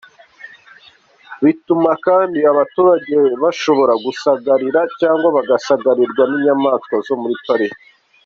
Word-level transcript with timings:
Bituma 1.43 1.91
kandi 2.05 2.39
abaturage 2.51 3.15
bashobora 3.43 3.93
gusagarira 4.05 4.81
cyangwa 4.99 5.27
bagasagarirwa 5.35 6.23
n’inyamaswa 6.29 6.95
zo 7.07 7.15
muri 7.21 7.35
pariki. 7.45 7.83